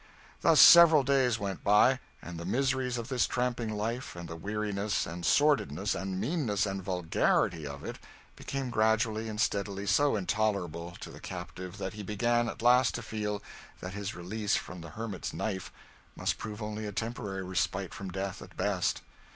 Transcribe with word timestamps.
Thus 0.41 0.59
several 0.59 1.03
days 1.03 1.37
went 1.37 1.63
by; 1.63 1.99
and 2.23 2.39
the 2.39 2.43
miseries 2.43 2.97
of 2.97 3.07
this 3.09 3.27
tramping 3.27 3.69
life, 3.71 4.15
and 4.15 4.27
the 4.27 4.35
weariness 4.35 5.05
and 5.05 5.23
sordidness 5.23 5.93
and 5.93 6.19
meanness 6.19 6.65
and 6.65 6.81
vulgarity 6.83 7.67
of 7.67 7.83
it, 7.83 7.99
became 8.35 8.71
gradually 8.71 9.29
and 9.29 9.39
steadily 9.39 9.85
so 9.85 10.15
intolerable 10.15 10.95
to 11.01 11.11
the 11.11 11.19
captive 11.19 11.77
that 11.77 11.93
he 11.93 12.01
began 12.01 12.49
at 12.49 12.63
last 12.63 12.95
to 12.95 13.03
feel 13.03 13.43
that 13.79 13.93
his 13.93 14.15
release 14.15 14.55
from 14.55 14.81
the 14.81 14.89
hermit's 14.89 15.35
knife 15.35 15.71
must 16.15 16.39
prove 16.39 16.63
only 16.63 16.87
a 16.87 16.91
temporary 16.91 17.43
respite 17.43 17.93
from 17.93 18.09
death, 18.09 18.41
at 18.41 18.57
best. 18.57 19.03